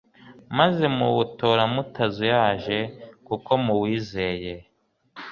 [0.57, 2.77] maze muwutora mutazuyaje
[3.27, 4.53] kuko muwizeye